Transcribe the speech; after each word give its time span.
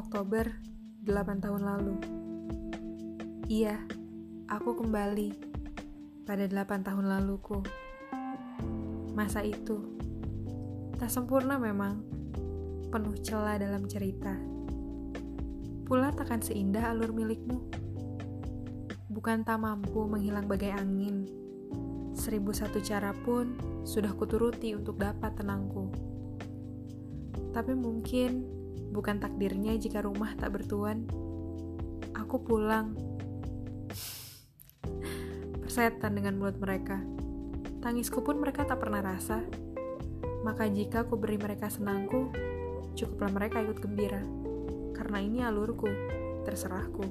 Oktober 0.00 0.48
8 1.04 1.44
tahun 1.44 1.60
lalu. 1.60 1.96
Iya, 3.52 3.76
aku 4.48 4.80
kembali 4.80 5.36
pada 6.24 6.48
8 6.48 6.88
tahun 6.88 7.04
laluku. 7.04 7.60
Masa 9.12 9.44
itu 9.44 9.76
tak 10.96 11.12
sempurna 11.12 11.60
memang, 11.60 12.00
penuh 12.88 13.12
celah 13.20 13.60
dalam 13.60 13.84
cerita. 13.84 14.40
Pula 15.84 16.16
takkan 16.16 16.40
seindah 16.40 16.96
alur 16.96 17.12
milikmu. 17.12 17.60
Bukan 19.12 19.44
tak 19.44 19.60
mampu 19.60 20.08
menghilang 20.08 20.48
bagai 20.48 20.80
angin. 20.80 21.28
Seribu 22.16 22.56
satu 22.56 22.80
cara 22.80 23.12
pun 23.12 23.52
sudah 23.84 24.16
kuturuti 24.16 24.72
untuk 24.72 24.96
dapat 24.96 25.36
tenangku. 25.36 25.92
Tapi 27.52 27.76
mungkin 27.76 28.59
Bukan 28.90 29.22
takdirnya 29.22 29.78
jika 29.78 30.02
rumah 30.02 30.34
tak 30.34 30.58
bertuan. 30.58 31.06
Aku 32.14 32.42
pulang. 32.42 32.94
Persetan 35.62 36.18
dengan 36.18 36.36
mulut 36.36 36.58
mereka. 36.58 36.98
Tangisku 37.80 38.20
pun 38.20 38.42
mereka 38.42 38.66
tak 38.66 38.82
pernah 38.82 39.00
rasa. 39.00 39.40
Maka 40.42 40.66
jika 40.68 41.06
aku 41.06 41.16
beri 41.16 41.38
mereka 41.38 41.70
senangku, 41.70 42.28
cukuplah 42.98 43.32
mereka 43.32 43.62
ikut 43.62 43.78
gembira. 43.80 44.20
Karena 44.92 45.22
ini 45.22 45.40
alurku, 45.40 45.88
terserahku. 46.44 47.04